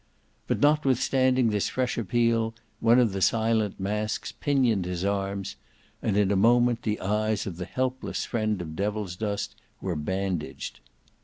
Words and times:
But, 0.47 0.59
notwithstanding 0.61 1.51
this 1.51 1.69
fresh 1.69 1.95
appeal, 1.95 2.55
one 2.79 2.97
of 2.97 3.11
the 3.11 3.21
silent 3.21 3.79
masks 3.79 4.31
pinioned 4.31 4.85
his 4.85 5.05
arms; 5.05 5.57
and 6.01 6.17
in 6.17 6.31
a 6.31 6.35
moment 6.35 6.81
the 6.81 6.99
eyes 6.99 7.45
of 7.45 7.57
the 7.57 7.65
helpless 7.65 8.25
friend 8.25 8.59
of 8.63 8.75
Devilsdust 8.75 9.53
were 9.79 9.95
bandaged. 9.95 10.79